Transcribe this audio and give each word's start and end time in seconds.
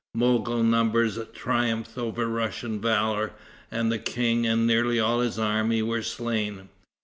Mogol 0.17 0.63
numbers 0.63 1.19
triumphed 1.31 1.95
over 1.95 2.25
Russian 2.27 2.81
valor, 2.81 3.33
and 3.69 3.91
the 3.91 3.99
king 3.99 4.47
and 4.47 4.65
nearly 4.65 4.99
all 4.99 5.19
his 5.19 5.37
army 5.37 5.83
were 5.83 6.01
slain. 6.01 6.69